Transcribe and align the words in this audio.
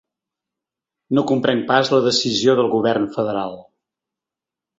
No 1.17 1.23
comprenc 1.31 1.67
pas 1.73 1.91
la 1.91 1.99
decisió 2.07 2.57
del 2.61 2.71
govern 2.73 3.07
federal. 3.19 3.55